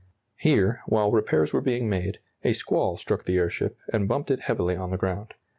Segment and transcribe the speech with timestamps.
[0.37, 4.75] Here, while repairs were being made, a squall struck the airship and bumped it heavily
[4.75, 5.35] on the ground.